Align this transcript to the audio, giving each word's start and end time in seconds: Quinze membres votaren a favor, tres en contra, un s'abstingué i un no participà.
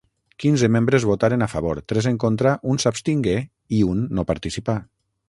Quinze 0.43 0.69
membres 0.75 1.03
votaren 1.09 1.45
a 1.45 1.49
favor, 1.51 1.81
tres 1.93 2.09
en 2.13 2.17
contra, 2.23 2.55
un 2.73 2.81
s'abstingué 2.85 3.37
i 3.81 3.87
un 3.93 4.03
no 4.19 4.27
participà. 4.33 4.79